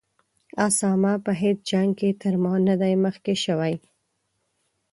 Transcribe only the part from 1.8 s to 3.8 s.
کې تر ما نه دی مخکې شوی.